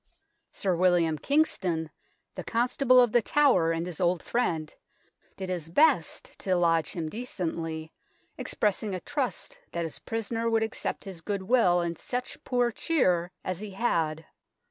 [0.51, 1.91] Sir William Kingston,
[2.33, 4.73] the Constable of The Tower and his old friend,
[5.37, 7.91] did his best to lodge him decently,
[8.35, 13.59] expressing a trust that his prisoner would accept his goodwill and such poor cheer as
[13.59, 14.25] he had.